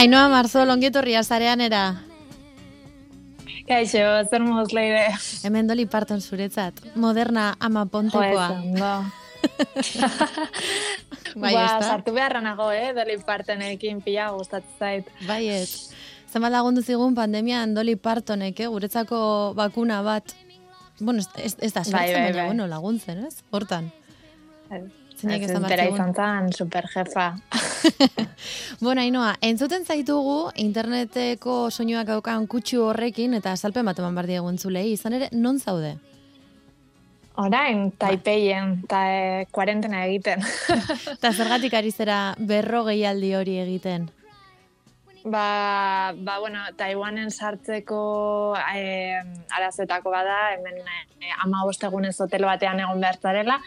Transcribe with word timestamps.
Ainoa 0.00 0.30
Marzo, 0.32 0.62
longietorri 0.64 1.12
azarean 1.18 1.60
era. 1.60 1.80
Kaixo, 3.68 4.00
zer 4.30 4.40
moz 4.40 4.70
leire. 4.72 5.10
Hemen 5.44 5.68
doli 5.68 5.84
parton 5.92 6.22
zuretzat. 6.24 6.78
Moderna 6.96 7.50
ama 7.60 7.82
pontekoa. 7.84 8.46
Bai, 11.40 11.52
ba, 11.52 11.66
sartu 11.84 12.14
beharra 12.16 12.40
nago, 12.40 12.70
eh, 12.72 12.94
doli 12.96 13.18
partonekin 13.26 14.00
pila 14.04 14.30
gustatzen 14.38 14.72
zait. 14.80 15.12
Bai, 15.28 15.42
ez. 15.52 15.92
Zenbat 16.32 16.56
lagundu 16.56 16.80
zigun 16.80 17.14
pandemian 17.14 17.76
doli 17.76 17.98
partonek, 18.00 18.56
eh, 18.56 18.70
guretzako 18.72 19.20
bakuna 19.58 20.00
bat. 20.06 20.32
Bueno, 20.98 21.20
ez, 21.36 21.56
ez 21.60 21.74
da 21.76 21.84
bai, 21.92 21.92
bai, 21.92 22.14
baina, 22.14 22.36
bai. 22.38 22.46
bueno, 22.46 22.66
laguntzen, 22.72 23.26
ez? 23.28 23.44
Hortan. 23.52 23.92
Zeinek 25.20 25.42
ez 25.44 25.50
Zentera 25.52 25.84
izan 25.90 26.14
zan, 26.16 26.52
superjefa. 26.56 27.26
bueno, 28.84 29.00
Ainoa, 29.02 29.34
entzuten 29.44 29.84
zaitugu 29.84 30.50
interneteko 30.62 31.56
soinuak 31.70 32.08
daukan 32.08 32.46
kutsu 32.48 32.86
horrekin 32.88 33.36
eta 33.36 33.56
salpen 33.56 33.88
bat 33.88 34.00
eman 34.00 34.16
bardi 34.16 34.38
egun 34.40 34.56
zulei, 34.58 34.86
izan 34.94 35.18
ere, 35.18 35.28
non 35.32 35.60
zaude? 35.60 35.96
Orain, 37.40 37.90
taipeien, 38.00 38.78
eta 38.84 39.00
e, 39.08 39.20
kuarentena 39.52 40.02
egiten. 40.08 40.42
Eta 41.14 41.30
zergatik 41.32 41.76
ari 41.78 41.92
zera 41.92 42.34
berro 42.36 42.82
gehialdi 42.88 43.30
hori 43.38 43.54
egiten? 43.62 44.08
Ba, 45.24 46.14
ba, 46.16 46.38
bueno, 46.38 46.60
Taiwanen 46.76 47.30
sartzeko 47.30 48.56
eh, 48.74 49.20
arazoetako 49.52 50.10
bada, 50.10 50.54
hemen 50.54 50.78
eh, 50.80 51.32
ama 51.44 51.64
bostegunez 51.68 52.14
hotelo 52.24 52.48
batean 52.48 52.80
egon 52.80 53.02
behartzarela, 53.04 53.58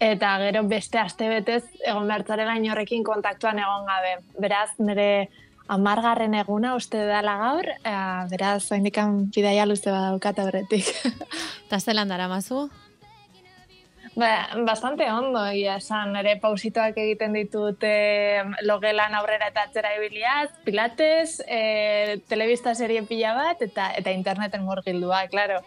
eta 0.00 0.36
gero 0.40 0.62
beste 0.68 0.98
aste 1.02 1.28
betez 1.28 1.62
egon 1.84 2.08
behartzarela 2.08 2.56
inorrekin 2.56 3.04
kontaktuan 3.04 3.60
egon 3.60 3.84
gabe. 3.90 4.14
Beraz, 4.40 4.70
nire 4.78 5.28
amargarren 5.68 6.34
eguna 6.40 6.74
uste 6.76 7.04
dela 7.08 7.36
gaur, 7.42 7.68
eh, 7.68 8.24
beraz, 8.32 8.62
haindikan 8.72 9.26
bidaia 9.34 9.68
luze 9.68 9.90
badaukat 9.90 10.40
horretik. 10.40 10.88
Eta 11.66 11.80
zelan 11.80 12.08
dara 12.08 12.32
mazu? 12.32 12.70
Ba, 14.14 14.46
bastante 14.64 15.10
ondo, 15.10 15.40
ia 15.50 15.74
esan, 15.80 16.14
ere 16.20 16.36
pausitoak 16.38 16.98
egiten 17.02 17.32
ditut 17.34 17.82
e, 17.82 18.44
logelan 18.62 19.16
aurrera 19.18 19.48
eta 19.50 19.64
atzera 19.66 19.90
ibiliaz, 19.96 20.52
pilates, 20.62 21.40
e, 21.48 22.20
telebista 22.30 22.76
serie 22.78 23.02
pila 23.08 23.32
bat, 23.34 23.64
eta 23.66 23.88
eta 23.98 24.14
interneten 24.14 24.62
morgildua, 24.62 25.24
klaro. 25.32 25.58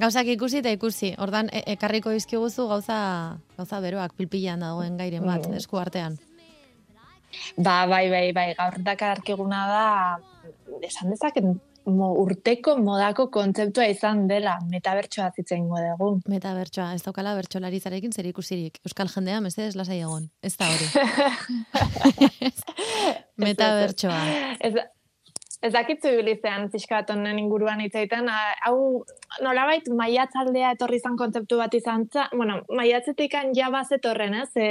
Gauzak 0.00 0.30
ikusi 0.32 0.62
eta 0.62 0.72
ikusi, 0.72 1.12
ordan 1.20 1.52
e, 1.52 1.60
ekarriko 1.76 2.14
izkiguzu 2.16 2.64
gauza, 2.72 2.96
gauza 3.58 3.82
beroak 3.84 4.16
pilpilan 4.16 4.64
dagoen 4.64 4.96
gairen 4.96 5.28
bat, 5.28 5.44
mm. 5.44 5.60
esku 5.60 5.82
artean. 5.82 6.16
Ba, 7.58 7.84
bai, 7.90 8.08
bai, 8.08 8.26
bai, 8.32 8.48
gaur 8.56 8.80
dakarkiguna 8.88 9.66
da, 9.68 9.86
esan 10.80 11.12
dezaken 11.12 11.58
mo, 11.86 12.10
urteko 12.22 12.76
modako 12.80 13.28
kontzeptua 13.34 13.86
izan 13.92 14.24
dela 14.30 14.56
metabertsoa 14.70 15.30
zitzen 15.36 15.68
dugu. 15.68 16.20
Metabertsoa, 16.30 16.92
ez 16.94 17.02
daukala 17.04 17.34
bertsolarizarekin 17.38 18.12
zer 18.12 18.28
ikusirik. 18.30 18.80
Euskal 18.86 19.10
jendea, 19.12 19.40
meze 19.44 19.66
ez 19.68 19.76
lasai 19.76 20.00
egon. 20.00 20.28
Ez 20.42 20.54
da 20.56 20.70
hori. 20.72 20.88
metabertsoa. 23.44 24.20
Ez, 24.60 24.74
Ez 25.64 25.72
dakitzu 25.72 26.10
ibilizean 26.12 26.66
pixka 26.72 26.98
bat 27.00 27.10
onen 27.14 27.38
inguruan 27.40 27.80
itzaiten, 27.80 28.28
hau 28.66 29.04
nolabait 29.44 29.86
maiatzaldea 29.96 30.74
etorri 30.76 30.98
izan 31.00 31.16
kontzeptu 31.16 31.56
bat 31.56 31.72
izan, 31.76 32.04
tza, 32.12 32.26
bueno, 32.34 32.58
maiatzetik 32.76 33.36
ja 33.56 33.70
bazetorren, 33.72 34.34
ez, 34.42 34.50
e, 34.60 34.66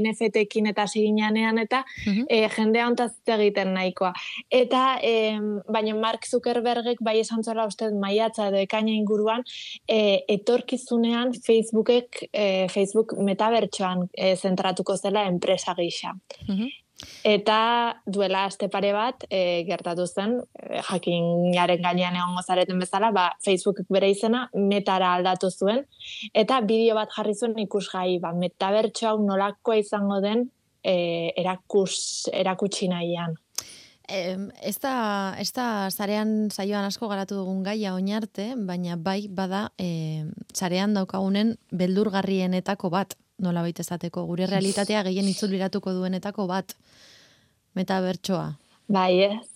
NFT-ekin 0.00 0.66
eta 0.72 0.86
siginanean 0.90 1.58
eta 1.62 1.84
mm 1.84 2.12
-hmm. 2.12 2.24
e, 2.28 2.48
jendea 2.56 2.88
egiten 3.36 3.72
nahikoa. 3.74 4.12
Eta, 4.50 4.98
e, 5.02 5.38
baina 5.72 5.94
Mark 5.94 6.26
Zuckerbergek 6.26 6.98
bai 7.00 7.20
esan 7.20 7.44
zola 7.44 7.66
uste 7.66 7.90
maiatza 7.90 8.48
edo 8.48 8.56
ekaina 8.56 8.90
inguruan, 8.90 9.44
e, 9.88 10.24
etorkizunean 10.28 11.32
Facebookek, 11.46 12.28
e, 12.32 12.66
Facebook 12.68 13.14
metabertsoan 13.18 14.08
e, 14.12 14.34
zentratuko 14.36 14.96
zela 14.96 15.26
enpresa 15.26 15.74
gisa. 15.74 16.12
Mm 16.48 16.85
Eta 17.28 17.58
duela 18.08 18.46
aste 18.48 18.70
pare 18.72 18.92
bat 18.96 19.26
e, 19.28 19.64
gertatu 19.68 20.06
zen, 20.06 20.38
e, 20.56 20.80
jakinaren 20.88 21.82
gainean 21.84 22.16
egongo 22.16 22.42
zareten 22.42 22.80
bezala, 22.80 23.10
ba, 23.12 23.26
Facebookek 23.44 23.90
bere 23.92 24.08
izena 24.10 24.46
metara 24.56 25.12
aldatu 25.18 25.50
zuen, 25.50 25.84
eta 26.32 26.62
bideo 26.64 26.96
bat 26.96 27.12
jarri 27.16 27.34
zuen 27.36 27.58
ikusgai, 27.66 28.18
ba, 28.22 28.32
metabertso 28.32 29.10
hau 29.10 29.18
nolakoa 29.24 29.76
izango 29.82 30.22
den 30.24 30.46
e, 30.82 30.96
erakus, 31.36 32.30
erakutsi 32.32 32.88
nahian. 32.88 33.36
Eh, 34.08 34.38
ez 34.62 34.78
da, 34.78 35.34
ez 35.42 35.50
da 35.52 35.90
zarean 35.90 36.48
saioan 36.54 36.86
asko 36.86 37.08
garatu 37.10 37.40
dugun 37.40 37.64
gaia 37.66 37.92
oinarte, 37.96 38.52
baina 38.68 38.94
bai 38.96 39.26
bada 39.26 39.66
eh, 39.82 40.22
zarean 40.54 40.94
daukagunen 40.94 41.56
beldurgarrienetako 41.74 42.90
bat, 42.94 43.16
nola 43.42 43.62
baita 43.66 43.84
esateko, 43.84 44.24
gure 44.28 44.46
realitatea 44.50 45.02
gehien 45.08 45.28
itzulbiratuko 45.28 45.92
duenetako 45.96 46.46
bat, 46.50 46.76
metabertsoa. 47.76 48.46
Bai, 48.92 49.12
ez. 49.26 49.46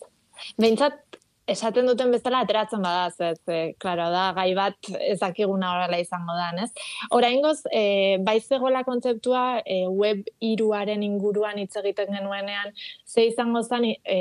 Behintzat, 0.61 1.20
esaten 1.51 1.89
duten 1.89 2.13
bezala 2.15 2.45
ateratzen 2.45 2.83
bada, 2.85 3.09
ez, 3.31 3.39
e, 3.51 3.75
klaro, 3.83 4.07
da, 4.15 4.31
gai 4.37 4.53
bat 4.55 4.91
ezakiguna 5.11 5.73
horrela 5.75 5.99
izango 6.01 6.37
da, 6.39 6.51
ez? 6.63 6.71
Oraingoz, 7.17 7.59
e, 7.75 8.19
bai 8.27 8.39
zegoela 8.41 8.85
kontzeptua 8.87 9.63
e, 9.65 9.83
web 9.89 10.23
iruaren 10.45 11.03
inguruan 11.07 11.59
hitz 11.59 11.75
egiten 11.81 12.13
genuenean, 12.15 12.71
ze 13.07 13.27
izango 13.29 13.63
zen 13.63 13.89
e, 13.91 14.21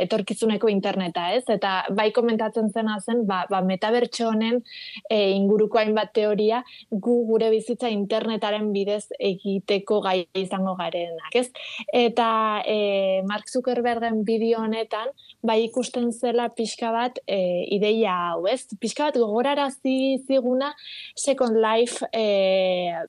etorkizuneko 0.00 0.70
interneta, 0.72 1.28
ez? 1.36 1.44
Eta 1.52 1.74
bai 1.96 2.08
komentatzen 2.16 2.72
zena 2.72 2.98
zen, 3.04 3.26
ba, 3.28 3.42
ba 3.50 3.60
metabertso 3.66 4.30
honen 4.30 4.62
e, 5.10 5.20
inguruko 5.36 5.80
hainbat 5.82 6.14
teoria 6.16 6.62
gu 6.90 7.18
gure 7.28 7.50
bizitza 7.52 7.90
internetaren 7.92 8.72
bidez 8.72 9.04
egiteko 9.18 10.00
gai 10.06 10.24
izango 10.38 10.74
garenak, 10.80 11.36
ez? 11.36 11.48
Eta 11.92 12.30
e, 12.64 13.20
Mark 13.28 13.52
Zuckerbergen 13.52 14.24
bideo 14.24 14.64
honetan, 14.64 15.12
bai 15.44 15.60
ikusten 15.66 16.10
zen 16.12 16.29
zela 16.30 16.48
pixka 16.54 16.90
bat 16.94 17.18
e, 17.26 17.66
ideia 17.74 18.14
hau, 18.30 18.46
ez? 18.50 18.64
Pixka 18.80 19.10
bat 19.10 19.18
gogorarazi 19.20 20.22
ziguna 20.26 20.72
Second 21.18 21.58
Life 21.58 22.06
e, 22.14 22.26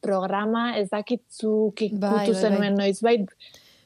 programa 0.02 0.72
ez 0.80 0.90
dakitzuk 0.92 1.86
ikutu 1.88 2.02
bai, 2.02 2.26
bai, 2.26 2.32
bai. 2.34 2.42
zenuen 2.42 2.80
noiz, 2.80 3.00
bai, 3.06 3.18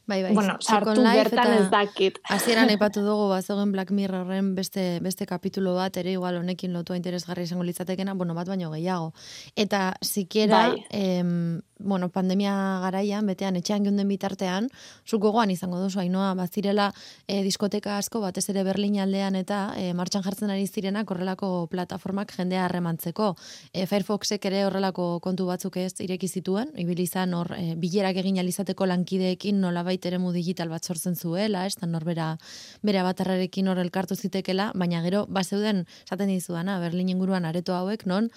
Bai, 0.07 0.21
bai. 0.21 0.33
Bueno, 0.38 0.57
sartu 0.61 1.01
bertan 1.01 1.53
ez 1.55 1.69
dakit. 1.71 2.19
Hasieran 2.35 2.69
aipatu 2.69 3.01
dugu 3.01 3.27
bazogen 3.31 3.71
Black 3.73 3.89
Mirrorren 3.91 4.53
beste 4.55 4.99
beste 5.01 5.25
kapitulo 5.25 5.73
bat 5.75 5.97
ere 5.97 6.13
igual 6.13 6.38
honekin 6.38 6.73
lotua 6.73 6.97
interesgarri 6.99 7.47
izango 7.49 7.66
litzatekeena, 7.66 8.13
bueno, 8.13 8.35
bat 8.38 8.47
baino 8.47 8.69
gehiago. 8.71 9.13
Eta 9.55 9.95
sikiera 10.01 10.67
bai. 10.69 10.85
em, 10.91 11.61
bueno, 11.79 12.09
pandemia 12.09 12.53
garaian, 12.81 13.25
betean 13.25 13.57
etxean 13.59 13.83
geunden 13.83 14.07
bitartean, 14.07 14.69
zuk 15.07 15.21
gogoan 15.25 15.51
izango 15.51 15.79
duzu, 15.81 15.99
hainoa, 15.99 16.33
bazirela 16.37 16.91
e, 17.27 17.41
diskoteka 17.43 17.97
asko, 17.97 18.22
batez 18.23 18.45
ere 18.53 18.63
Berlin 18.63 18.99
aldean 19.03 19.35
eta 19.35 19.73
e, 19.75 19.91
martxan 19.93 20.23
jartzen 20.23 20.53
ari 20.53 20.67
zirenak 20.67 21.09
horrelako 21.11 21.67
plataformak 21.72 22.31
jendea 22.37 22.63
harremantzeko. 22.66 23.33
E, 23.73 23.85
Firefoxek 23.89 24.45
ere 24.45 24.63
horrelako 24.69 25.19
kontu 25.19 25.49
batzuk 25.49 25.77
ez 25.81 25.93
ireki 25.99 26.29
zituen, 26.29 26.72
ibilizan 26.79 27.33
hor 27.33 27.51
e, 27.57 27.73
bilerak 27.75 28.22
egin 28.23 28.39
alizateko 28.39 28.87
lankideekin 28.87 29.59
nola 29.95 30.09
eremu 30.11 30.31
digital 30.33 30.69
bat 30.69 30.83
sortzen 30.83 31.16
zuela, 31.16 31.66
ez 31.66 31.75
norbera 31.81 32.38
bere 32.83 33.00
abatarrarekin 33.00 33.67
hor 33.67 33.78
elkartu 33.78 34.16
zitekela, 34.16 34.72
baina 34.75 35.01
gero, 35.03 35.25
bazeuden, 35.28 35.85
esaten 36.06 36.28
dizuana, 36.28 36.79
Berlin 36.79 37.09
inguruan 37.09 37.45
areto 37.45 37.73
hauek, 37.73 38.05
non, 38.05 38.29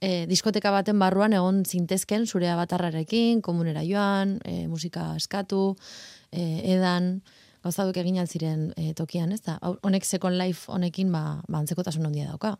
e, 0.00 0.26
diskoteka 0.26 0.70
baten 0.70 0.98
barruan 0.98 1.32
egon 1.32 1.64
zintezken 1.64 2.26
zure 2.26 2.48
abatarrarekin, 2.50 3.40
komunera 3.40 3.82
joan, 3.82 4.40
e, 4.44 4.66
musika 4.68 5.14
eskatu, 5.16 5.76
e, 6.32 6.72
edan, 6.74 7.22
gauza 7.62 7.88
egin 7.90 8.18
altziren 8.18 8.72
e, 8.76 8.92
tokian, 8.94 9.32
ez 9.32 9.42
da? 9.42 9.58
Honek 9.82 10.04
Second 10.04 10.36
Life 10.36 10.70
honekin, 10.70 11.10
ba, 11.12 11.42
ba 11.48 11.58
antzeko 11.58 11.82
ondia 11.82 12.28
dauka. 12.28 12.56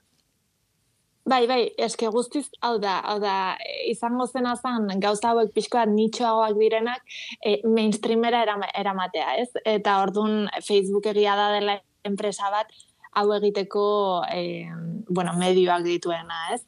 Bai, 1.26 1.46
bai, 1.50 1.62
eske 1.82 2.06
guztiz, 2.14 2.44
hau 2.62 2.76
da, 2.78 3.00
hau 3.10 3.16
da, 3.18 3.56
izango 3.90 4.28
zena 4.30 4.52
zan, 4.54 4.84
gauza 5.02 5.32
hauek 5.32 5.50
pixkoa 5.56 5.82
nitxoagoak 5.90 6.54
direnak, 6.60 7.02
e, 7.42 7.56
mainstreamera 7.66 8.44
eramatea, 8.78 9.32
ez? 9.42 9.48
Eta 9.66 9.96
orduan 10.04 10.46
Facebook 10.62 11.08
egia 11.10 11.34
da 11.34 11.48
dela 11.56 11.80
enpresa 12.06 12.52
bat, 12.54 12.70
hau 13.18 13.26
egiteko 13.40 13.86
e, 14.30 14.70
bueno, 15.08 15.34
medioak 15.40 15.82
dituena, 15.88 16.38
ez? 16.54 16.60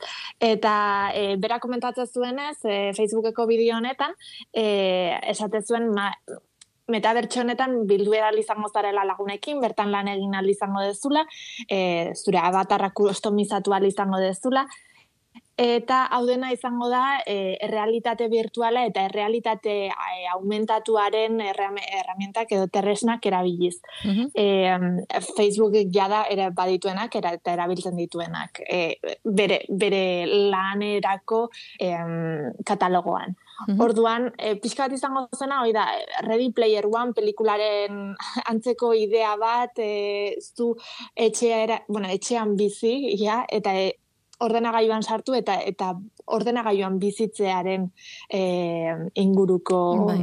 Eta 0.51 0.75
e, 1.15 1.37
bera 1.39 1.61
komentatzen 1.63 2.11
zuenez, 2.11 2.57
e, 2.65 2.81
Facebookeko 2.99 3.47
bideo 3.47 3.79
honetan, 3.79 4.19
e, 4.51 4.67
esate 5.37 5.63
zuen, 5.63 5.93
ma, 5.95 6.11
metabertso 6.89 7.43
honetan 7.45 7.83
bildu 7.89 8.17
edal 8.17 8.39
izango 8.41 8.71
zarela 8.73 9.05
lagunekin, 9.05 9.61
bertan 9.61 9.93
lan 9.93 10.09
egin 10.09 10.35
al 10.35 10.49
izango 10.49 10.83
dezula, 10.85 11.25
e, 11.69 12.13
zure 12.17 12.41
abatarra 12.43 12.91
kustomizatu 12.97 13.75
al 13.77 13.87
izango 13.89 14.21
dezula, 14.23 14.67
eta 15.59 16.05
hau 16.15 16.23
dena 16.27 16.53
izango 16.55 16.87
da 16.89 17.19
e, 17.27 17.57
errealitate 17.67 18.29
virtuala 18.31 18.85
eta 18.87 19.03
errealitate 19.09 19.75
e, 19.91 20.27
aumentatuaren 20.33 21.41
erramientak 21.43 22.55
edo 22.55 22.69
terresnak 22.71 23.27
erabiliz. 23.27 23.77
Mm 24.07 24.29
Facebook 25.37 25.75
jada 25.93 26.23
ere 26.31 26.49
badituenak 26.55 27.15
era, 27.19 27.33
eta 27.35 27.53
erabiltzen 27.53 27.97
dituenak 27.99 28.61
e, 28.63 28.99
bere, 29.25 29.61
bere 29.69 30.27
lanerako 30.27 31.49
e, 31.81 31.91
katalogoan. 32.65 33.35
-hmm. 33.67 33.81
Orduan, 33.81 34.33
e, 34.39 34.55
pixka 34.57 34.87
bat 34.87 34.93
izango 34.93 35.29
zena, 35.37 35.63
hoi 35.63 35.73
da, 35.73 35.87
Ready 36.27 36.53
Player 36.53 36.87
One 36.87 37.13
pelikularen 37.13 38.15
antzeko 38.51 38.93
idea 38.95 39.37
bat, 39.37 39.79
e, 39.79 40.37
zu 40.41 40.77
etxea 41.15 41.85
bueno, 41.89 42.09
etxean 42.09 42.57
bizi, 42.57 43.17
ja, 43.19 43.45
eta 43.49 43.75
e, 43.75 43.93
ordenagailuan 44.41 45.03
sartu 45.03 45.35
eta 45.35 45.59
eta 45.67 45.93
ordenagailuan 46.27 46.99
bizitzearen 46.99 47.91
e, 48.31 48.41
inguruko 49.15 49.81
bai. 50.07 50.21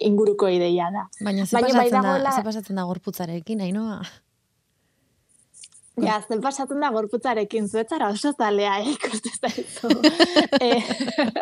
inguruko 0.00 0.48
ideia 0.48 0.90
da. 0.94 1.08
Baina 1.20 1.46
ze 1.46 1.58
pasatzen, 1.58 2.02
da, 2.02 2.32
ze 2.32 2.42
pasatzen 2.42 2.76
da 2.76 2.84
gorputzarekin, 2.84 3.60
hainoa? 3.60 4.00
Ja, 6.00 6.16
zen 6.24 6.40
pasatzen 6.40 6.80
da 6.80 6.88
gorputzarekin 6.94 7.66
zuetzara 7.68 8.08
oso 8.14 8.32
zalea, 8.32 8.78
eh, 8.80 8.94
ikusten 8.94 9.34
zaizu. 9.36 9.90
eh, 10.64 10.80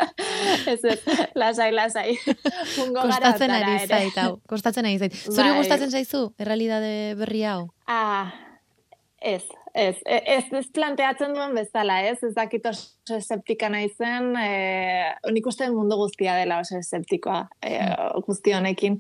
ez 0.73 0.81
ez, 0.83 0.99
lasai, 1.39 1.71
lasai. 1.71 2.17
Fungo 2.75 3.05
kostatzen 3.05 3.55
ari 3.55 3.87
zait, 3.87 4.19
hau. 4.19 4.41
Kostatzen 4.51 4.91
ari 4.91 4.99
zait. 4.99 5.15
Zuri 5.15 5.53
bai. 5.53 5.57
gustatzen 5.61 5.95
zaizu, 5.95 6.25
errealidade 6.43 6.93
berri 7.21 7.45
hau? 7.47 7.69
Ah, 7.87 8.35
ez, 9.21 9.45
ez, 9.73 9.95
e, 10.03 10.19
ez, 10.35 10.45
ez 10.59 10.67
planteatzen 10.75 11.37
duen 11.37 11.55
bezala, 11.55 12.01
ez, 12.11 12.19
ez 12.27 12.35
dakit 12.35 12.67
oso 12.73 13.21
eseptika 13.21 13.71
nahi 13.71 13.93
zen, 13.95 14.33
eh, 14.41 15.15
nik 15.31 15.47
uste 15.47 15.71
mundu 15.71 16.01
guztia 16.01 16.35
dela 16.41 16.59
oso 16.65 16.81
eseptikoa 16.81 17.45
eh, 17.63 17.87
guztionekin 18.27 18.99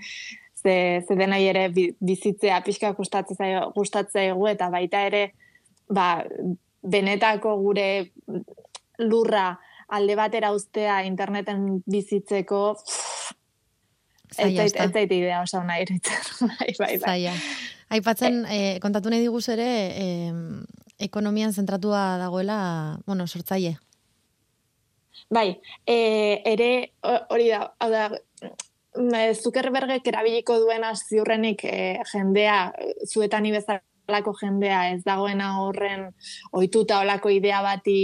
ze, 0.62 1.02
ze 1.06 1.16
denai 1.16 1.44
ere 1.48 1.68
bizitzea 2.00 2.60
pixka 2.64 2.92
gustatzen 2.92 3.70
gustatzea 3.74 4.36
eta 4.50 4.70
baita 4.70 5.06
ere 5.06 5.32
ba, 5.88 6.24
benetako 6.82 7.56
gure 7.56 8.12
lurra 8.98 9.58
alde 9.88 10.16
batera 10.16 10.52
ustea 10.52 11.02
interneten 11.04 11.82
bizitzeko 11.86 12.76
ez 14.38 14.72
zait 14.72 15.10
idea 15.10 15.42
oso 15.42 15.62
nahi 15.62 15.84
bai, 16.40 16.74
bai, 16.78 16.98
bai. 16.98 17.20
Aipatzen, 17.90 18.44
eh, 18.46 18.78
kontatu 18.78 19.10
nahi 19.10 19.24
diguz 19.24 19.48
ere, 19.48 19.66
eh, 19.98 20.32
ekonomian 21.02 21.52
zentratua 21.52 22.18
dagoela, 22.20 23.00
bueno, 23.06 23.26
sortzaile. 23.26 23.78
Bai, 25.30 25.58
eh, 25.86 26.42
ere 26.46 26.92
hori 27.02 27.48
da, 27.50 27.74
hau 27.78 27.90
da, 27.90 28.04
Zuckerbergek 28.94 30.06
erabiliko 30.10 30.58
duena 30.58 30.94
ziurrenik 30.94 31.64
e, 31.64 32.00
jendea, 32.10 32.72
zuetan 33.06 33.46
ibezalako 33.46 34.32
jendea 34.40 34.80
ez 34.90 35.02
dagoena 35.04 35.60
horren 35.62 36.08
ohituta 36.52 37.00
olako 37.04 37.30
idea 37.30 37.60
bati 37.62 37.94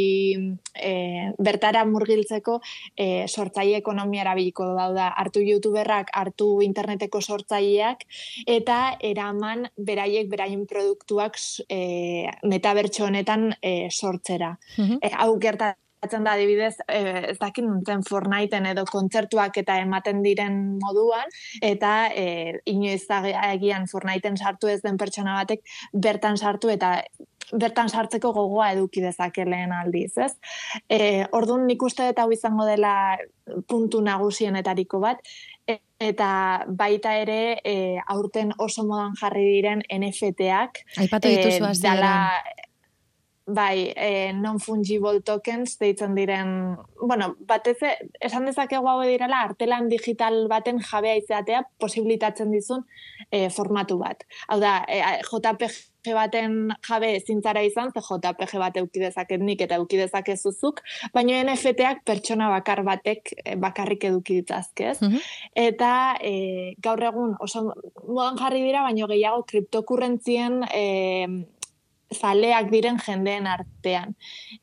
e, 0.78 1.32
bertara 1.42 1.84
murgiltzeko 1.84 2.60
e, 2.96 3.26
sortzaile 3.26 3.80
ekonomia 3.82 4.22
erabiliko 4.22 4.68
dauda 4.76 5.08
hartu 5.18 5.42
youtuberrak, 5.42 6.12
hartu 6.14 6.60
interneteko 6.62 7.20
sortzaileak 7.20 8.06
eta 8.46 8.96
eraman 9.00 9.66
beraiek 9.76 10.30
beraien 10.30 10.66
produktuak 10.66 11.34
e, 11.68 12.30
metabertso 12.44 13.08
honetan 13.10 13.52
e, 13.60 13.88
sortzera. 13.90 14.56
Mm 14.78 15.02
hau 15.16 15.38
gertatzen 15.40 15.85
gertatzen 15.96 16.24
da 16.24 16.32
adibidez, 16.36 16.76
e, 16.88 17.30
ez 17.32 17.38
dakit 17.38 17.64
nuntzen 17.64 18.02
Fortniteen 18.06 18.66
edo 18.66 18.84
kontzertuak 18.84 19.56
eta 19.56 19.78
ematen 19.80 20.22
diren 20.22 20.78
moduan, 20.82 21.28
eta 21.62 22.08
e, 22.14 22.60
inoiz 22.66 23.06
egian 23.08 23.86
Fortniteen 23.86 24.36
sartu 24.36 24.68
ez 24.68 24.82
den 24.82 24.96
pertsona 24.96 25.34
batek 25.40 25.60
bertan 25.92 26.36
sartu 26.36 26.68
eta 26.68 27.00
bertan 27.52 27.88
sartzeko 27.88 28.32
gogoa 28.32 28.72
eduki 28.72 29.00
dezake 29.00 29.44
lehen 29.46 29.72
aldiz, 29.72 30.16
ez? 30.18 30.32
E, 30.90 31.24
orduan 31.32 31.66
nik 31.66 31.82
uste 31.82 32.08
eta 32.10 32.24
hau 32.24 32.32
izango 32.32 32.66
dela 32.66 33.16
puntu 33.68 34.00
nagusienetariko 34.02 34.98
bat, 35.00 35.22
e, 35.66 35.78
eta 36.02 36.66
baita 36.66 37.14
ere 37.22 37.58
e, 37.62 38.00
aurten 38.08 38.52
oso 38.58 38.84
modan 38.84 39.14
jarri 39.20 39.46
diren 39.54 39.84
NFT-ak. 39.86 40.82
Aipatu 41.04 41.30
dituzu 41.30 41.70
e, 41.70 41.74
dala, 41.82 42.42
bai, 43.46 43.92
e, 43.94 44.32
non-fungible 44.34 45.22
tokens 45.22 45.76
deitzen 45.78 46.14
diren, 46.18 46.76
bueno, 47.00 47.34
batez, 47.46 47.78
esan 48.20 48.48
dezakegu 48.50 48.88
hau 48.90 49.00
direla, 49.06 49.44
artelan 49.46 49.88
digital 49.88 50.46
baten 50.50 50.82
jabea 50.82 51.14
izatea 51.22 51.62
posibilitatzen 51.78 52.50
dizun 52.50 52.82
e, 53.30 53.46
formatu 53.54 54.00
bat. 54.02 54.26
Hau 54.48 54.58
da, 54.60 54.80
e, 54.90 54.98
JPG 55.30 56.14
baten 56.14 56.58
jabe 56.86 57.12
zintzara 57.20 57.62
izan, 57.66 57.92
ze 57.94 58.00
JPG 58.02 58.58
bat 58.58 58.76
eukidezaket 58.82 59.40
nik 59.40 59.62
eta 59.62 59.78
eukidezake 59.80 60.36
zuzuk, 60.36 60.82
baina 61.14 61.42
NFT-ak 61.44 62.04
pertsona 62.04 62.50
bakar 62.50 62.82
batek 62.86 63.32
bakarrik 63.62 64.04
eduki 64.10 64.40
ditzazkez. 64.40 65.00
Mm 65.02 65.18
Eta 65.56 66.16
e, 66.20 66.74
gaur 66.82 67.00
egun 67.02 67.34
oso 67.40 67.62
modan 68.06 68.36
jarri 68.38 68.62
dira, 68.62 68.82
baina 68.82 69.06
gehiago 69.08 69.44
kriptokurrentzien 69.48 70.62
e, 70.68 71.46
zaleak 72.14 72.70
diren 72.70 72.98
jendeen 73.02 73.46
artean. 73.50 74.14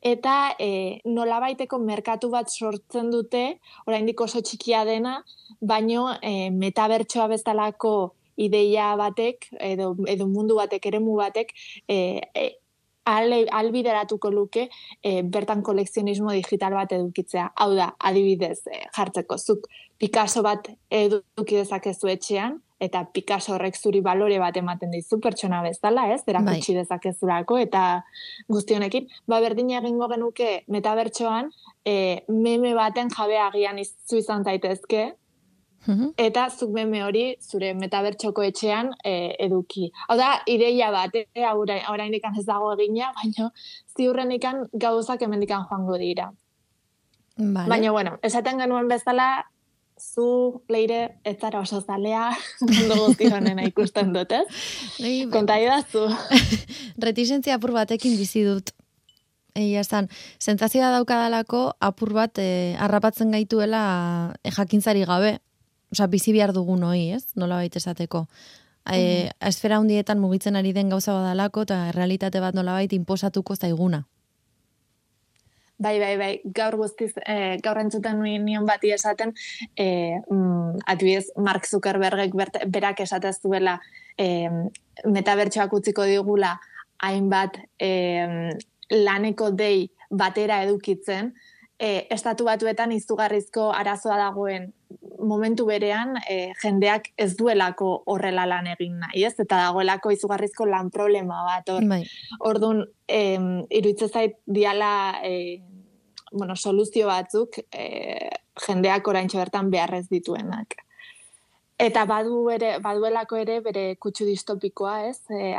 Eta 0.02 0.56
e, 0.60 1.00
nolabaiteko 1.06 1.80
merkatu 1.80 2.30
bat 2.32 2.50
sortzen 2.50 3.12
dute, 3.12 3.44
oraindik 3.88 4.22
oso 4.22 4.42
txikia 4.42 4.84
dena, 4.88 5.20
baino 5.62 6.10
e, 6.22 6.50
metabertsoa 6.52 7.28
bezalako 7.36 8.14
ideia 8.38 8.94
batek, 8.98 9.50
edo, 9.62 9.94
edo 10.10 10.28
mundu 10.28 10.58
batek, 10.58 10.86
eremu 10.90 11.18
batek, 11.20 11.54
e, 11.88 11.98
e, 12.34 12.50
albideratuko 13.06 14.32
luke 14.32 14.68
e, 15.04 15.22
bertan 15.24 15.64
kolekzionismo 15.64 16.32
digital 16.32 16.74
bat 16.74 16.92
edukitzea. 16.92 17.50
Hau 17.56 17.74
da, 17.76 17.94
adibidez, 18.00 18.60
e, 18.68 18.86
jartzeko 18.96 19.38
zuk 19.38 19.68
Picasso 20.00 20.44
bat 20.44 20.68
eduki 20.92 21.56
dezakezu 21.56 22.10
etxean, 22.12 22.58
eta 22.84 23.06
Picasso 23.14 23.54
horrek 23.56 23.78
zuri 23.80 24.02
balore 24.04 24.40
bat 24.42 24.58
ematen 24.60 24.92
dizu 24.92 25.20
pertsona 25.24 25.62
bezala, 25.64 26.10
ez? 26.14 26.22
Erakutsi 26.28 26.74
bai. 26.74 26.82
dezakezulako 26.82 27.60
eta 27.64 27.84
guztionekin, 28.52 29.08
ba 29.28 29.40
berdin 29.44 29.72
egingo 29.80 30.10
genuke 30.12 30.50
metabertsoan, 30.68 31.52
e, 31.86 32.24
meme 32.28 32.74
baten 32.76 33.12
jabe 33.14 33.40
agian 33.40 33.80
izu 33.80 34.20
izan 34.20 34.44
zaitezke. 34.44 35.14
Mhm. 35.86 36.14
Eta 36.18 36.48
zuk 36.50 36.72
meme 36.72 37.04
hori 37.04 37.24
zure 37.42 37.74
metabertsoko 37.76 38.44
etxean 38.44 38.94
e, 39.04 39.36
eduki. 39.46 39.90
Hau 40.08 40.18
da, 40.18 40.38
ideia 40.48 40.92
bat, 40.92 41.16
e, 41.16 41.48
orain 41.92 42.14
ez 42.14 42.46
dago 42.46 42.74
egina, 42.78 43.12
baina 43.18 43.52
ziurren 43.98 44.32
ikan 44.32 44.68
gauzak 44.74 45.22
emendikan 45.22 45.66
joango 45.70 45.98
dira. 45.98 46.32
Vale. 47.38 47.68
Baina, 47.70 47.92
bueno, 47.92 48.18
esaten 48.22 48.60
genuen 48.60 48.88
bezala, 48.88 49.46
zu, 50.00 50.64
leire, 50.70 51.20
ez 51.24 51.38
zara 51.40 51.60
oso 51.60 51.82
zalea, 51.82 52.30
mundu 52.62 53.00
guzti 53.00 53.30
honena 53.32 53.66
ikusten 53.68 54.14
dut, 54.14 54.32
ez? 54.32 54.46
Bai, 55.00 55.16
Konta 55.34 55.58
idaztu. 55.62 56.06
Retizentzia 57.06 57.58
apur 57.58 57.74
batekin 57.76 58.18
bizi 58.18 58.46
dut. 58.48 58.74
Egia 59.54 59.84
esan, 59.86 60.08
zentzazioa 60.42 60.90
daukadalako 60.96 61.76
apur 61.80 62.14
bat 62.16 62.40
eh, 62.42 62.74
arrapatzen 62.82 63.34
gaituela 63.36 63.84
eh, 64.42 64.54
jakintzari 64.54 65.06
gabe. 65.06 65.38
Osa, 65.94 66.08
bizi 66.10 66.34
behar 66.34 66.56
dugun 66.56 66.82
hoi, 66.88 67.12
ez? 67.14 67.28
Nola 67.38 67.60
baita 67.62 67.78
esateko. 67.78 68.26
E, 68.90 69.30
esfera 69.46 69.78
hundietan 69.80 70.20
mugitzen 70.20 70.58
ari 70.60 70.74
den 70.74 70.90
gauza 70.90 71.14
badalako 71.14 71.68
eta 71.68 71.78
realitate 71.94 72.42
bat 72.42 72.58
nola 72.58 72.74
baita 72.80 72.98
imposatuko 72.98 73.56
zaiguna. 73.56 74.02
Bai, 75.84 75.94
bai, 76.00 76.16
bai, 76.18 76.32
gaur 76.58 76.78
guztiz, 76.80 77.12
e, 77.28 77.60
gaur 77.62 77.78
entzuten 77.82 78.18
nuen 78.18 78.46
nion 78.46 78.66
bati 78.66 78.90
esaten, 78.96 79.36
e, 79.78 79.86
mm, 80.18 80.84
adibidez, 80.90 81.30
Mark 81.38 81.70
Zuckerbergek 81.70 82.34
berak 82.74 83.06
esatez 83.06 83.36
duela 83.44 83.80
e, 84.18 84.50
metabertsoak 85.06 85.74
utziko 85.78 86.06
digula 86.10 86.56
hainbat 87.04 87.60
e, 87.78 87.90
laneko 88.90 89.52
dei 89.52 89.90
batera 90.10 90.62
edukitzen, 90.66 91.34
e, 91.78 92.08
estatu 92.14 92.48
batuetan 92.48 92.94
izugarrizko 92.96 93.72
arazoa 93.76 94.18
dagoen 94.22 94.72
momentu 95.20 95.66
berean 95.66 96.18
e, 96.30 96.54
jendeak 96.62 97.12
ez 97.18 97.34
duelako 97.40 97.92
horrela 98.12 98.46
lan 98.50 98.68
egin 98.74 99.00
nahi, 99.02 99.26
ez? 99.28 99.34
Eta 99.40 99.60
dagoelako 99.66 100.12
izugarrizko 100.16 100.68
lan 100.70 100.90
problema 100.94 101.44
bat. 101.48 101.70
Or, 101.76 101.88
bai. 101.90 102.02
Orduan, 102.50 102.84
e, 103.08 103.22
iruitze 103.80 104.10
zait 104.10 104.40
diala 104.46 105.20
e, 105.24 105.62
bueno, 106.34 106.56
soluzio 106.56 107.08
batzuk 107.08 107.60
e, 107.72 107.86
jendeak 108.66 109.08
orain 109.08 109.30
bertan 109.34 109.70
beharrez 109.74 110.08
dituenak. 110.10 110.80
Eta 111.82 112.04
badu 112.06 112.50
ere, 112.54 112.76
baduelako 112.84 113.38
ere 113.42 113.56
bere 113.66 113.84
kutsu 114.02 114.28
distopikoa, 114.28 115.08
ez? 115.10 115.18
E, 115.34 115.54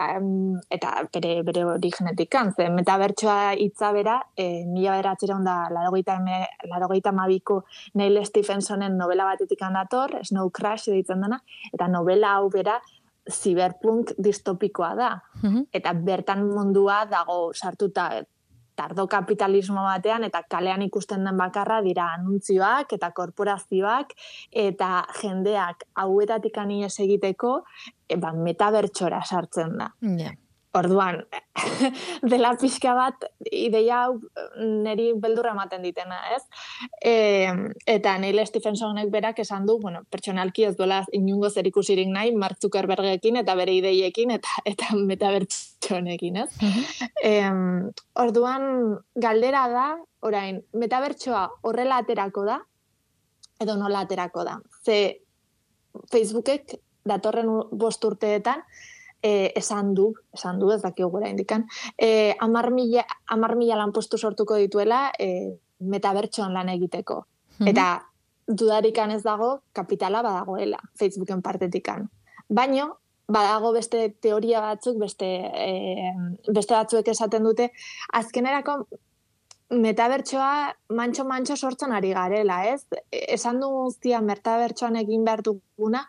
eta 0.77 0.93
bere, 1.13 1.33
bere 1.43 1.65
hori 1.67 1.91
genetik 1.91 2.37
ze 2.57 2.69
metabertsoa 2.71 3.55
hitza 3.59 3.93
bera, 3.93 4.21
e, 4.37 4.65
mila 4.65 4.97
beratzera 4.97 5.35
onda 5.35 5.69
larogeita 5.71 7.13
mabiko 7.13 7.65
Neil 7.95 8.25
Stephensonen 8.25 8.97
novela 8.97 9.25
batetik 9.25 9.63
handator, 9.63 10.19
Snow 10.23 10.51
Crash 10.51 10.87
ditzen 10.87 11.21
dena, 11.21 11.41
eta 11.73 11.89
novela 11.89 12.37
hau 12.37 12.49
bera, 12.49 12.81
cyberpunk 13.31 14.13
distopikoa 14.19 14.95
da. 14.95 15.11
Mhm. 15.43 15.67
Eta 15.73 15.93
bertan 15.93 16.47
mundua 16.47 17.05
dago 17.07 17.53
sartuta 17.55 18.25
tardo 18.77 19.07
kapitalismo 19.11 19.83
batean 19.87 20.25
eta 20.29 20.43
kalean 20.51 20.83
ikusten 20.83 21.25
den 21.25 21.37
bakarra 21.39 21.81
dira 21.83 22.11
anuntzioak 22.19 22.93
eta 22.99 23.11
korporazioak 23.17 24.15
eta 24.67 24.93
jendeak 25.21 25.85
hauetatik 26.05 26.59
anies 26.59 26.95
egiteko 27.01 27.61
e, 28.09 28.17
ba, 28.17 28.33
metabertxora 28.33 29.23
sartzen 29.25 29.79
da. 29.79 29.93
Yeah. 30.03 30.39
Orduan, 30.75 31.21
dela 32.31 32.51
pixka 32.59 32.97
bat, 32.99 33.27
ideia 33.47 34.01
hau 34.05 34.17
niri 34.59 35.13
beldurra 35.23 35.53
ematen 35.55 35.85
ditena, 35.87 36.17
ez? 36.35 36.41
E, 36.99 37.13
eta 37.87 38.17
Neil 38.19 38.41
Stephensonek 38.49 39.13
berak 39.13 39.39
esan 39.45 39.69
du, 39.69 39.77
bueno, 39.79 40.03
pertsonalki 40.11 40.67
ez 40.67 40.73
duela 40.77 41.05
inungo 41.15 41.51
zer 41.51 41.69
ikusirik 41.71 42.11
nahi, 42.11 42.33
Mark 42.35 42.59
Zuckerbergekin 42.59 43.39
eta 43.45 43.55
bere 43.55 43.77
ideiekin 43.79 44.35
eta 44.35 44.65
eta 44.73 44.97
metabertsonekin, 44.99 46.41
ez? 46.43 46.49
e, 47.23 47.35
orduan, 48.25 48.67
galdera 49.15 49.69
da, 49.71 49.89
orain, 50.27 50.59
metabertsoa 50.75 51.45
horrela 51.63 52.01
aterako 52.03 52.49
da, 52.49 52.59
edo 53.63 53.79
nola 53.79 54.03
aterako 54.09 54.43
da. 54.49 54.59
Ze 54.83 54.99
Facebookek 56.11 56.75
datorren 57.07 57.53
bost 57.79 58.03
urteetan, 58.05 58.67
e, 59.25 59.53
esan 59.57 59.95
du, 59.97 60.13
esan 60.37 60.59
du, 60.61 60.71
ez 60.75 60.83
dakio 60.83 61.09
gura 61.09 61.31
indikan, 61.33 61.65
e, 61.97 62.35
amar, 62.45 62.69
mila, 62.75 63.07
amar 63.33 63.57
mila 63.57 63.79
lan 63.81 63.93
postu 63.97 64.21
sortuko 64.21 64.59
dituela 64.61 65.07
e, 65.19 65.57
metabertsoan 65.81 66.53
lan 66.53 66.69
egiteko. 66.75 67.23
Mhm. 67.59 67.71
Eta 67.73 67.87
dudarikan 68.47 69.15
ez 69.15 69.23
dago, 69.25 69.63
kapitala 69.73 70.21
badagoela, 70.23 70.79
Facebooken 71.01 71.41
partetikan. 71.43 72.11
Baino, 72.49 72.99
badago 73.27 73.73
beste 73.73 74.11
teoria 74.21 74.61
batzuk, 74.61 75.01
beste, 75.01 75.31
e, 75.57 76.13
beste 76.53 76.77
batzuek 76.77 77.09
esaten 77.09 77.49
dute, 77.49 77.71
azkenerako 78.13 78.83
metabertsoa 79.75 80.75
mantxo-mantxo 80.93 81.57
sortzen 81.57 81.97
ari 81.97 82.13
garela, 82.13 82.61
ez? 82.69 82.85
Esan 83.11 83.63
du 83.65 83.73
guztia 83.73 84.21
metabertsoan 84.21 85.01
egin 85.01 85.25
behar 85.25 85.41
duguna, 85.49 86.05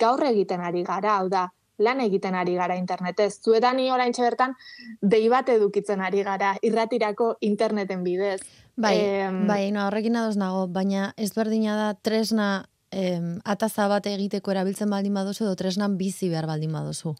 gaur 0.00 0.26
egiten 0.26 0.66
ari 0.66 0.82
gara, 0.82 1.14
hau 1.20 1.30
da, 1.30 1.46
lan 1.80 2.00
egiten 2.04 2.36
ari 2.36 2.54
gara 2.54 2.76
internetez. 2.76 3.40
Zuetan 3.42 3.80
ni 3.80 3.90
orain 3.90 4.12
bertan 4.16 4.54
dei 5.00 5.28
bat 5.28 5.48
edukitzen 5.48 6.00
ari 6.00 6.22
gara 6.22 6.54
irratirako 6.62 7.36
interneten 7.40 8.04
bidez. 8.04 8.40
Bai, 8.76 8.96
eh, 8.96 9.30
bai, 9.48 9.70
no, 9.72 9.86
horrekin 9.86 10.16
ados 10.16 10.36
nago, 10.36 10.66
baina 10.68 11.12
ez 11.16 11.32
berdina 11.34 11.76
da 11.76 11.94
tresna 11.94 12.66
eh, 12.90 13.20
ataza 13.44 13.88
bat 13.88 14.06
egiteko 14.06 14.52
erabiltzen 14.52 14.90
baldin 14.90 15.14
baduzu 15.14 15.44
edo 15.44 15.56
tresnan 15.56 15.96
bizi 15.98 16.28
behar 16.28 16.46
baldin 16.46 16.72
baduzu. 16.72 17.16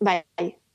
Bai, 0.00 0.22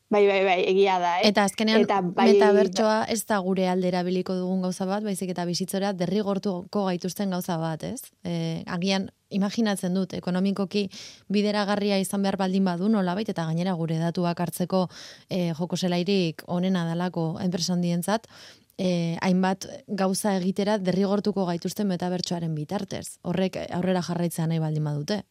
Bai, 0.08 0.28
bai, 0.28 0.44
bai, 0.46 0.60
egia 0.70 1.00
da, 1.02 1.16
eh? 1.18 1.32
Eta 1.32 1.48
azkenean, 1.50 1.82
eta 1.82 1.98
bai, 2.06 2.28
metabertsoa 2.36 3.08
ez 3.10 3.24
da 3.26 3.40
gure 3.42 3.66
aldera 3.72 4.04
biliko 4.06 4.36
dugun 4.38 4.62
gauza 4.62 4.86
bat, 4.86 5.02
baizik 5.04 5.32
eta 5.34 5.48
bizitzora 5.50 5.94
derrigortuko 5.98 6.84
gaituzten 6.86 7.34
gauza 7.34 7.58
bat, 7.58 7.88
ez? 7.88 8.12
E, 8.22 8.62
agian, 8.70 9.10
imaginatzen 9.34 9.98
dut, 9.98 10.14
ekonomikoki 10.14 10.86
bideragarria 11.34 11.98
izan 11.98 12.22
behar 12.22 12.38
baldin 12.38 12.70
badu 12.70 12.92
nola 12.94 13.18
bait, 13.18 13.34
eta 13.34 13.48
gainera 13.50 13.74
gure 13.74 13.98
datuak 13.98 14.46
hartzeko 14.46 14.86
e, 15.26 15.50
joko 15.58 15.76
zelairik 15.76 16.46
onena 16.46 16.86
dalako 16.86 17.32
enpresan 17.42 17.82
dientzat, 17.82 18.30
e, 18.78 19.18
hainbat 19.26 19.66
gauza 19.88 20.38
egitera 20.38 20.78
derrigortuko 20.78 21.50
gaituzten 21.50 21.90
metabertsoaren 21.90 22.54
bitartez. 22.54 23.18
Horrek 23.24 23.58
aurrera 23.72 24.06
jarraitzea 24.06 24.46
nahi 24.54 24.62
baldin 24.62 24.86
badute 24.86 25.24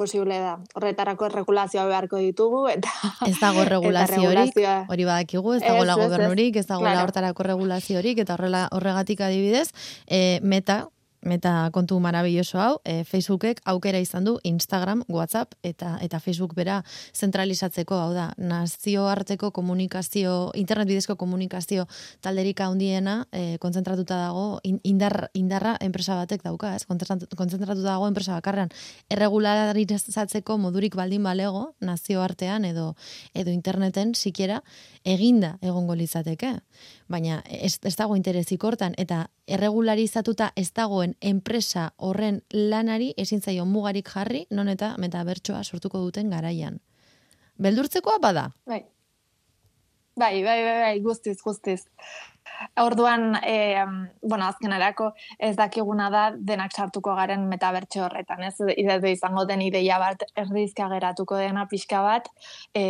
posible 0.00 0.38
da. 0.40 0.54
Horretarako 0.78 1.28
regulazioa 1.34 1.84
beharko 1.90 2.20
ditugu 2.24 2.62
eta 2.72 2.92
ez 3.28 3.36
dago 3.40 3.66
regulaziorik. 3.74 4.56
Hori 4.88 5.08
badakigu, 5.08 5.58
ez 5.58 5.64
dago 5.66 5.84
la 5.88 5.98
gobernurik, 6.00 6.56
ez 6.56 6.66
dago 6.70 6.88
la 6.88 7.02
hortarako 7.04 7.46
regulaziorik 7.50 8.24
eta 8.24 8.38
horrela 8.38 8.64
horregatik 8.76 9.20
adibidez, 9.26 9.68
eh, 10.06 10.40
meta 10.42 10.86
Meta 11.22 11.68
kontu 11.72 11.98
marabilloso 12.00 12.58
hau, 12.60 12.78
e, 12.84 13.04
Facebookek 13.04 13.60
aukera 13.68 13.98
izan 14.00 14.24
du 14.24 14.38
Instagram, 14.42 15.02
WhatsApp 15.08 15.52
eta 15.62 15.98
eta 16.00 16.20
Facebook 16.20 16.54
bera 16.56 16.78
zentralizatzeko, 17.12 17.94
hau 17.94 18.14
da, 18.14 18.30
nazio 18.38 19.04
arteko 19.08 19.50
komunikazio, 19.52 20.50
internet 20.56 20.88
bidezko 20.88 21.16
komunikazio 21.20 21.84
talderik 22.24 22.62
handiena 22.64 23.26
e, 23.32 23.58
kontzentratuta 23.60 24.16
dago 24.22 24.60
indar, 24.64 25.28
indarra 25.34 25.76
enpresa 25.80 26.16
batek 26.16 26.42
dauka, 26.46 26.72
ez? 26.76 26.86
Kontzentratuta 26.88 27.84
dago 27.84 28.08
enpresa 28.08 28.38
bakarrean. 28.38 28.72
Erregularizatzeko 29.12 30.56
modurik 30.56 30.96
baldin 30.96 31.22
balego 31.22 31.74
nazio 31.80 32.22
artean 32.24 32.64
edo 32.64 32.94
edo 33.34 33.52
interneten 33.52 34.14
sikiera 34.14 34.62
eginda 35.04 35.58
egongo 35.60 35.94
litzateke. 35.94 36.54
Baina 37.08 37.42
ez, 37.44 37.76
ez 37.84 37.96
dago 37.98 38.16
interesik 38.16 38.64
hortan, 38.64 38.94
eta 38.96 39.26
erregularizatuta 39.50 40.52
ez 40.56 40.70
dagoen 40.76 41.16
enpresa 41.20 41.90
horren 41.98 42.40
lanari 42.52 43.12
ezin 43.16 43.42
zaio 43.42 43.66
mugarik 43.66 44.08
jarri, 44.14 44.46
non 44.50 44.68
eta 44.68 44.94
metabertsoa 44.98 45.64
sortuko 45.64 46.00
duten 46.06 46.30
garaian. 46.30 46.80
Beldurtzekoa 47.60 48.18
bada? 48.22 48.50
Bai. 48.66 48.84
Bai, 50.20 50.42
bai, 50.44 50.62
bai, 50.64 50.78
bai, 50.82 51.00
guztiz, 51.00 51.38
guztiz. 51.40 51.86
Orduan, 52.76 53.36
e, 53.42 53.84
bueno, 54.20 54.44
azken 54.44 54.74
erako, 54.76 55.06
ez 55.38 55.54
dakiguna 55.56 56.10
da 56.12 56.24
denak 56.50 56.74
sartuko 56.76 57.14
garen 57.16 57.46
metabertxe 57.48 58.02
horretan, 58.04 58.42
ez? 58.44 58.52
Idezu 58.82 59.08
izango 59.08 59.46
den 59.48 59.62
ideia 59.64 59.96
bat 60.02 60.26
erdizka 60.42 60.88
geratuko 60.92 61.38
dena 61.40 61.64
pixka 61.70 62.02
bat, 62.04 62.28
e, 62.76 62.84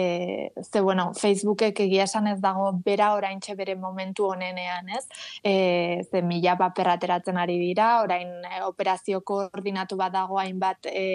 ze, 0.64 0.80
bueno, 0.80 1.12
Facebookek 1.20 1.84
egia 1.86 2.08
esan 2.08 2.26
ez 2.32 2.40
dago 2.42 2.72
bera 2.88 3.12
orain 3.14 3.38
bere 3.60 3.76
momentu 3.76 4.26
honenean, 4.32 4.88
ez? 4.88 5.06
E, 5.44 6.02
ze 6.10 6.22
mila 6.22 6.56
paper 6.58 6.88
ateratzen 6.96 7.38
ari 7.38 7.58
dira, 7.62 7.92
orain 8.02 8.34
e, 8.42 8.62
operazio 8.66 9.22
koordinatu 9.22 9.96
bat 9.96 10.12
dago 10.18 10.42
hainbat 10.42 10.90
e, 10.90 11.06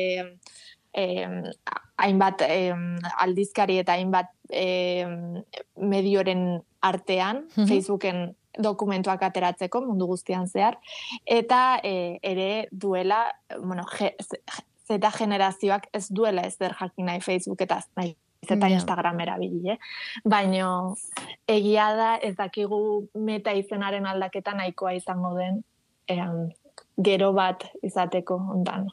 e, 0.96 1.06
hainbat 1.98 2.48
e, 2.48 2.72
aldizkari 3.26 3.82
eta 3.84 4.00
hainbat 4.00 4.35
e, 4.50 5.06
medioren 5.76 6.64
artean, 6.82 7.46
Facebooken 7.56 8.36
dokumentuak 8.62 9.24
ateratzeko 9.28 9.82
mundu 9.84 10.08
guztian 10.08 10.48
zehar, 10.48 10.78
eta 11.26 11.80
e, 11.84 12.20
ere 12.24 12.68
duela, 12.72 13.26
bueno, 13.60 13.84
zeta 14.88 15.12
generazioak 15.12 15.90
ez 15.94 16.08
duela 16.10 16.46
ez 16.46 16.58
der 16.58 16.76
jakin 16.80 17.10
nahi 17.10 17.22
Facebook 17.22 17.62
eta 17.62 17.82
nahi 17.98 18.16
yeah. 18.50 18.72
Instagram 18.78 19.20
erabili, 19.20 19.72
eh? 19.74 19.78
Baina 20.24 20.94
egia 21.48 21.88
da 21.98 22.10
ez 22.22 22.36
dakigu 22.38 23.08
meta 23.16 23.52
izenaren 23.58 24.06
aldaketa 24.06 24.54
nahikoa 24.54 24.94
izango 24.94 25.34
den 25.38 25.64
ean, 26.08 26.52
gero 26.98 27.34
bat 27.36 27.66
izateko 27.84 28.38
ondan. 28.56 28.88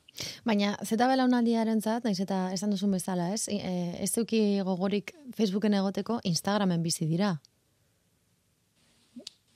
Baina, 0.44 0.75
zeta 0.82 1.06
belaunaldiaren 1.09 1.80
zat, 1.80 2.04
nahiz 2.04 2.21
eta 2.25 2.49
esan 2.52 2.75
duzun 2.75 2.90
bezala, 2.99 3.30
ez? 3.35 3.47
E, 3.49 3.61
ez 4.02 4.11
duki 4.16 4.61
gogorik 4.66 5.14
Facebooken 5.37 5.78
egoteko 5.78 6.21
Instagramen 6.25 6.82
bizi 6.82 7.06
dira 7.06 7.37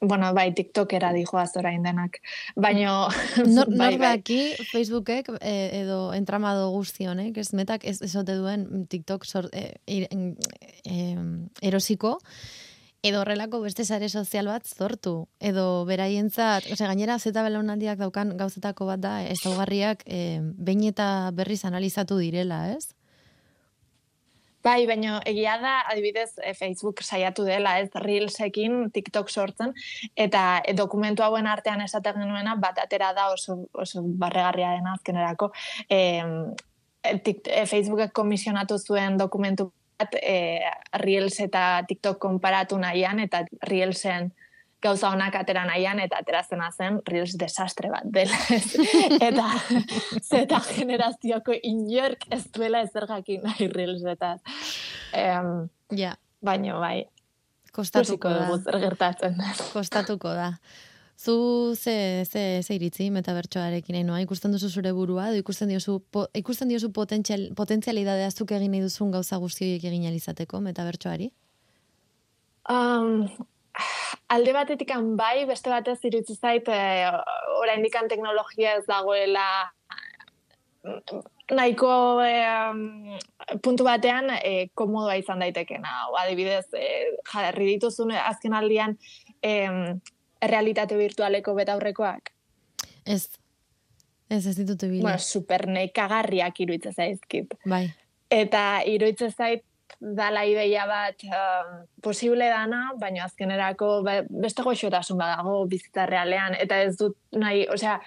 bueno, 0.00 0.32
bai, 0.34 0.52
TikTokera 0.54 1.12
dijo 1.12 1.38
azorain 1.38 1.82
denak. 1.82 2.20
Baina... 2.56 3.08
Nor, 3.46 3.70
bai, 3.80 3.96
bai. 3.98 4.20
Facebookek 4.70 5.30
eh, 5.40 5.82
edo 5.82 6.12
entramado 6.14 6.68
guztionek, 6.74 7.36
ez 7.38 7.52
metak 7.56 7.84
ez 7.84 8.00
esote 8.04 8.36
duen 8.36 8.86
TikTok 8.90 9.24
sor, 9.24 9.48
eh, 9.52 9.74
eh, 9.86 11.16
erosiko, 11.62 12.18
edo 13.06 13.20
horrelako 13.22 13.60
beste 13.62 13.84
sare 13.84 14.08
sozial 14.08 14.50
bat 14.50 14.66
zortu. 14.66 15.28
Edo 15.38 15.84
beraientzat, 15.86 16.66
ose, 16.72 16.86
gainera 16.90 17.18
zeta 17.18 17.44
belaunaldiak 17.46 18.00
daukan 18.02 18.34
gauzetako 18.38 18.88
bat 18.90 19.02
da, 19.02 19.16
ez 19.22 19.38
daugarriak 19.44 20.02
eh, 20.06 20.40
behin 20.42 20.88
eta 20.90 21.30
berriz 21.36 21.62
analizatu 21.68 22.18
direla, 22.18 22.64
ez? 22.74 22.96
Bai, 24.66 24.80
baina 24.88 25.20
egia 25.30 25.54
da, 25.62 25.76
adibidez, 25.92 26.32
eh, 26.42 26.52
Facebook 26.58 27.04
saiatu 27.04 27.44
dela, 27.46 27.76
ez, 27.78 27.90
Reelsekin 28.02 28.90
TikTok 28.90 29.30
sortzen, 29.30 29.74
eta 30.16 30.60
e, 30.66 30.74
dokumentu 30.74 31.22
hauen 31.22 31.46
artean 31.46 31.84
esaten 31.84 32.18
genuena, 32.18 32.56
bat 32.58 32.80
atera 32.82 33.12
da 33.14 33.28
oso, 33.30 33.60
oso 33.72 34.02
barregarria 34.02 34.72
dena 34.74 34.96
azkenerako. 34.98 35.52
E, 35.86 36.00
e, 37.06 37.66
Facebookek 37.70 38.10
komisionatu 38.16 38.80
zuen 38.82 39.20
dokumentu 39.22 39.70
e, 40.22 40.60
Reels 41.02 41.38
eta 41.40 41.82
TikTok 41.88 42.18
konparatu 42.18 42.78
nahian, 42.78 43.20
eta 43.20 43.44
Reelsen 43.68 44.32
gauza 44.82 45.10
honak 45.10 45.34
atera 45.40 45.64
nahian, 45.66 46.00
eta 46.00 46.20
aterazena 46.20 46.68
zen, 46.70 47.00
Reels 47.08 47.34
desastre 47.38 47.90
bat 47.90 48.06
dela. 48.12 48.38
eta 49.28 49.48
zeta 50.22 50.60
generazioko 50.68 51.56
inork 51.62 52.28
ez 52.30 52.44
duela 52.54 52.84
ezer 52.86 53.08
jakin 53.10 53.46
nahi 53.46 53.68
Reels 53.72 54.04
eta 54.12 54.36
um, 55.40 55.68
ja. 55.96 56.14
baino 56.44 56.80
bai. 56.80 57.06
Kostatuko 57.76 58.30
da. 58.32 58.46
Zer 58.56 58.78
gertatzen. 58.80 59.40
Kostatuko 59.72 60.32
da. 60.32 60.52
Zu 61.16 61.74
ze, 61.74 62.24
ze, 62.28 62.62
ze 62.62 62.74
iritzi 62.76 63.08
metabertsoarekin 63.10 63.96
noa? 64.06 64.20
Ikusten 64.20 64.52
duzu 64.52 64.68
zure 64.68 64.92
burua, 64.92 65.30
edo 65.30 65.40
ikusten 65.40 65.70
diozu, 65.72 65.98
po, 66.12 66.26
ikusten 66.36 66.68
diozu 66.68 66.90
potentzial, 66.92 67.48
potentzialidadea 67.56 68.28
zuk 68.30 68.52
egin 68.52 68.70
nahi 68.74 68.84
duzun 68.84 69.14
gauza 69.14 69.38
guztioiek 69.40 69.84
egin 69.88 70.04
alizateko 70.10 70.60
metabertsoari? 70.60 71.30
Um, 72.68 73.24
alde 74.28 74.52
batetik 74.52 74.92
bai, 75.16 75.46
beste 75.48 75.72
batez 75.72 75.98
iritzi 76.04 76.36
zait, 76.36 76.68
e, 76.68 77.08
oraindik 77.62 77.96
teknologia 78.10 78.76
ez 78.76 78.84
dagoela 78.84 79.46
nahiko 81.56 82.20
e, 82.22 83.58
puntu 83.62 83.86
batean 83.86 84.30
e, 84.36 84.68
komodoa 84.74 85.16
izan 85.16 85.40
daitekena. 85.40 85.94
Adibidez, 86.20 86.66
e, 86.74 87.16
jarri 87.32 87.72
dituzun 87.72 88.12
azken 88.18 88.54
aldian, 88.58 88.96
e, 89.42 89.96
realitate 90.42 90.96
virtualeko 90.96 91.54
betaurrekoak? 91.54 92.32
Ez. 93.06 93.28
Ez 94.30 94.46
ez 94.46 94.56
ditut 94.58 94.82
ebile. 94.82 95.02
Bueno, 95.02 95.18
super 95.18 95.66
nekagarriak 95.70 96.60
iruitza 96.60 96.90
zaizkit. 96.92 97.54
Bai. 97.68 97.86
Eta 98.30 98.82
iruitza 98.90 99.30
zait 99.30 99.62
dala 100.00 100.42
ideia 100.44 100.84
bat 100.86 101.22
um, 101.30 101.76
posible 102.02 102.48
dana, 102.50 102.90
baina 103.00 103.24
azkenerako 103.24 104.02
ba, 104.04 104.16
beste 104.28 104.64
goxotasun 104.66 105.18
badago 105.18 105.60
bizitza 105.70 106.08
realean. 106.10 106.58
Eta 106.58 106.80
ez 106.88 106.96
dut 106.98 107.16
nahi, 107.38 107.64
osea, 107.72 108.00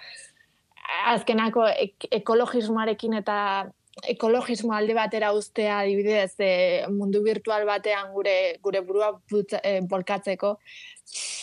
azkenako 1.14 1.66
ek 1.72 2.10
ekologismoarekin 2.20 3.16
eta 3.22 3.38
ekologismo 4.08 4.72
alde 4.72 4.94
batera 4.96 5.32
ustea 5.36 5.80
adibidez 5.80 6.34
e, 6.38 6.52
mundu 6.92 7.24
virtual 7.24 7.66
batean 7.68 8.12
gure 8.14 8.36
gure 8.62 8.80
burua 8.86 9.10
putza, 9.28 9.60
e, 9.64 9.80
bolkatzeko 9.88 10.56
E, 11.10 11.39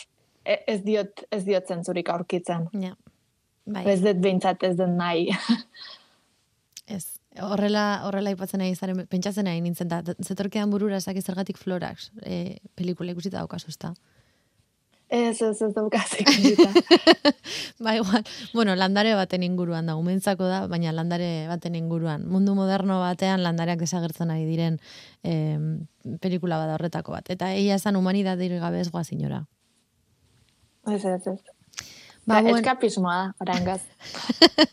ez 0.48 0.82
diot 0.86 1.24
ez 1.32 1.44
diot 1.46 1.68
zentzurik 1.68 2.10
aurkitzen. 2.14 2.68
Ja. 2.82 2.96
Bai. 3.68 3.84
Ez 3.92 4.00
dut 4.02 4.20
behintzat 4.24 4.64
ez 4.64 4.76
den 4.80 4.96
nahi. 5.00 5.28
ez. 6.96 7.04
Horrela, 7.44 8.02
horrela 8.08 8.32
ipatzen 8.34 8.64
nahi 8.64 8.76
zaren, 8.76 9.04
pentsatzen 9.12 9.46
nahi 9.46 9.60
nintzen 9.62 9.90
da, 9.92 10.00
zetorkean 10.24 10.72
burura 10.74 10.98
esaki 10.98 11.22
zergatik 11.22 11.60
florax, 11.62 12.08
e, 12.26 12.58
pelikula 12.74 13.14
ikusita 13.14 13.38
daukazu, 13.38 13.70
ezta? 13.70 13.92
Ez, 15.08 15.42
ez, 15.42 15.62
ez 15.62 15.70
daukazik. 15.76 16.28
ba, 17.84 17.94
igual, 17.96 18.24
bueno, 18.54 18.76
landare 18.76 19.14
baten 19.16 19.44
inguruan 19.46 19.88
da, 19.88 19.96
umentzako 19.96 20.50
da, 20.50 20.64
baina 20.68 20.92
landare 20.92 21.48
baten 21.48 21.78
inguruan. 21.80 22.26
Mundu 22.28 22.56
moderno 22.58 23.00
batean 23.00 23.44
landareak 23.46 23.80
desagertzen 23.80 24.34
ari 24.34 24.44
diren 24.50 24.82
eh, 25.24 25.60
pelikula 26.20 26.60
bada 26.60 26.76
horretako 26.76 27.16
bat. 27.16 27.32
Eta 27.32 27.54
eia 27.54 27.78
esan 27.80 27.96
humanidade 27.96 28.50
gabe 28.60 28.82
ez 28.82 28.90
guazinora. 28.92 29.46
Ez, 30.88 31.04
ez, 31.06 31.28
ez. 31.28 31.40
Ba, 32.28 32.42
ba, 32.44 32.58
eskapismoa 32.58 33.14
da, 33.16 33.28
orangaz. 33.40 33.80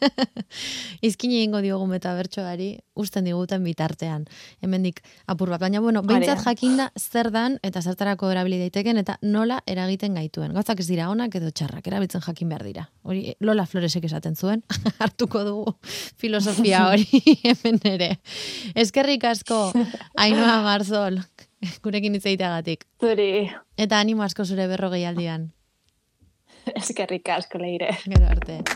Izkini 1.06 1.44
ingo 1.44 1.60
diogu 1.62 1.86
metabertsoari, 1.86 2.72
usten 2.98 3.28
diguten 3.28 3.62
bitartean. 3.62 4.24
Hemendik 4.64 4.98
apur 5.30 5.52
bat. 5.52 5.62
Baina, 5.62 5.78
bueno, 5.84 6.02
behintzat 6.02 6.42
jakinda 6.42 6.88
zer 6.98 7.30
dan, 7.30 7.60
eta 7.62 7.78
zertarako 7.78 8.32
erabili 8.34 8.58
daiteken, 8.64 8.98
eta 9.04 9.20
nola 9.22 9.60
eragiten 9.70 10.18
gaituen. 10.18 10.50
Gauzak 10.58 10.82
ez 10.82 10.88
dira 10.90 11.06
onak 11.14 11.38
edo 11.38 11.54
txarrak, 11.54 11.86
erabiltzen 11.86 12.26
jakin 12.26 12.50
behar 12.50 12.66
dira. 12.66 12.88
Hori, 13.06 13.22
Lola 13.38 13.70
Floresek 13.70 14.10
esaten 14.10 14.34
zuen, 14.34 14.66
hartuko 15.04 15.46
dugu 15.46 15.78
filosofia 15.86 16.86
hori 16.90 17.06
hemen 17.46 17.82
ere. 17.86 18.16
Eskerrik 18.74 19.30
asko, 19.30 19.68
Ainoa 20.18 20.58
Marzol, 20.66 21.22
gurekin 21.86 22.18
itzaiteagatik. 22.18 22.88
Zuri. 22.98 23.52
Eta 23.78 24.02
animo 24.02 24.26
asko 24.26 24.42
zure 24.42 24.66
berrogei 24.66 25.06
aldian. 25.06 25.52
Eskerrik 26.80 27.28
asko 27.28 27.58
leire. 27.58 27.96
Gero 28.04 28.26
arte. 28.30 28.64